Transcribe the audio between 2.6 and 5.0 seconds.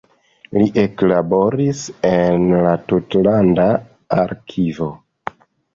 la tutlanda arkivo.